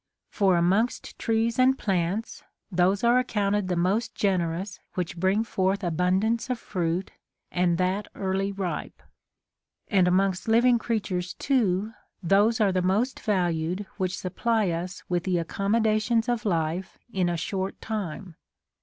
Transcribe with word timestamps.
For 0.31 0.57
amongst 0.57 1.19
trees 1.19 1.59
and 1.59 1.77
plants, 1.77 2.41
those 2.71 3.03
are 3.03 3.19
accounted 3.19 3.67
the 3.67 3.75
most 3.75 4.15
generous 4.15 4.79
which 4.95 5.15
bring 5.19 5.43
forth 5.43 5.83
abundance 5.83 6.49
of 6.49 6.57
fruit, 6.57 7.11
and 7.51 7.77
that 7.77 8.07
early 8.15 8.51
ripe. 8.51 9.03
And 9.89 10.07
amongst 10.07 10.47
living 10.47 10.79
creatures 10.79 11.35
too, 11.35 11.93
those 12.23 12.59
are 12.59 12.71
the 12.71 12.81
most 12.81 13.19
valued 13.19 13.85
which 13.97 14.17
supply 14.17 14.71
us 14.71 15.03
with 15.07 15.23
the 15.23 15.37
accommodations 15.37 16.27
of 16.27 16.45
life 16.45 16.97
in 17.13 17.29
a 17.29 17.37
short 17.37 17.79
time. 17.79 18.33